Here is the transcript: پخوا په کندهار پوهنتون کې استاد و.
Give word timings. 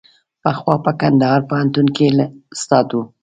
پخوا 0.43 0.75
په 0.85 0.91
کندهار 1.01 1.41
پوهنتون 1.49 1.87
کې 1.95 2.05
استاد 2.55 2.87
و. 2.93 2.99